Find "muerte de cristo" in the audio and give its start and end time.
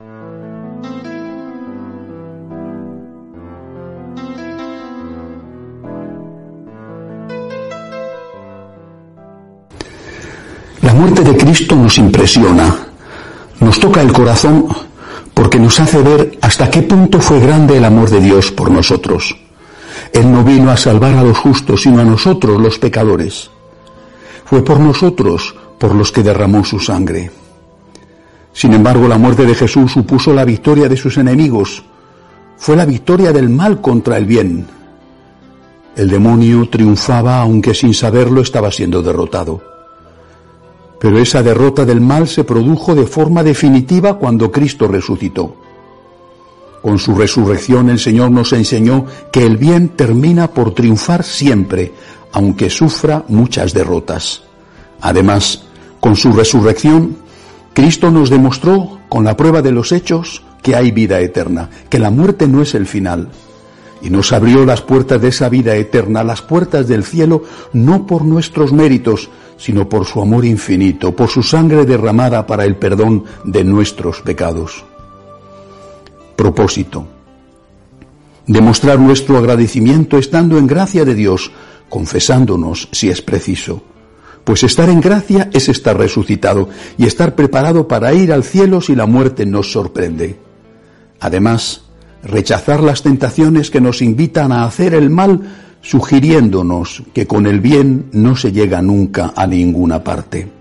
10.94-11.74